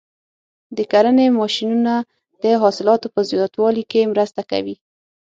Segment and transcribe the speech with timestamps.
[0.77, 1.93] د کرنې ماشینونه
[2.43, 4.75] د حاصلاتو په زیاتوالي کې مرسته کوي.